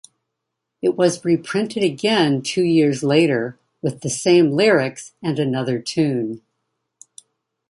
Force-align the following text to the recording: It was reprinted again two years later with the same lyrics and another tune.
It 0.81 0.97
was 0.97 1.23
reprinted 1.23 1.83
again 1.83 2.41
two 2.41 2.63
years 2.63 3.03
later 3.03 3.59
with 3.83 4.01
the 4.01 4.09
same 4.09 4.49
lyrics 4.49 5.13
and 5.21 5.37
another 5.37 5.77
tune. 5.79 6.41